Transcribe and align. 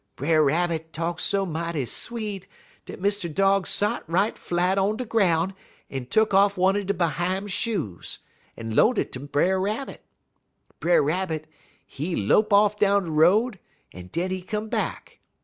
"Brer 0.15 0.43
Rabbit 0.43 0.93
talk 0.93 1.19
so 1.19 1.45
mighty 1.45 1.85
sweet 1.85 2.47
dat 2.87 2.99
Mr. 2.99 3.31
Dog 3.31 3.67
sot 3.67 4.03
right 4.09 4.35
flat 4.35 4.79
on 4.79 4.97
de 4.97 5.05
groun' 5.05 5.53
en 5.91 6.07
tuck 6.07 6.33
off 6.33 6.57
one 6.57 6.75
er 6.75 6.83
de 6.83 6.91
behime 6.95 7.45
shoes, 7.45 8.17
en 8.57 8.75
loant 8.75 8.97
it 8.97 9.11
ter 9.11 9.19
Brer 9.19 9.61
Rabbit. 9.61 10.03
Brer 10.79 11.03
Rabbit, 11.03 11.45
he 11.85 12.15
lope 12.15 12.51
off 12.51 12.79
down 12.79 13.03
de 13.03 13.11
road 13.11 13.59
en 13.93 14.07
den 14.07 14.31
he 14.31 14.41
come 14.41 14.69
back. 14.69 15.19